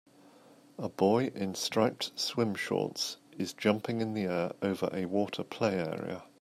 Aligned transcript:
A 0.79 0.89
boy 0.89 1.25
in 1.35 1.53
striped 1.53 2.17
swim 2.19 2.55
shorts 2.55 3.17
is 3.37 3.53
jumping 3.53 4.01
in 4.01 4.15
the 4.15 4.23
air 4.25 4.53
over 4.59 4.89
a 4.91 5.05
water 5.05 5.43
play 5.43 5.75
area. 5.75 6.23